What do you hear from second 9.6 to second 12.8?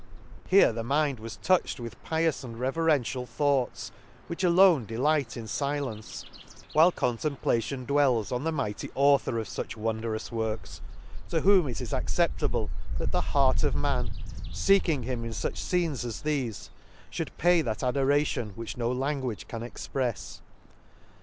wondrous works; to whom it is ac ceptable,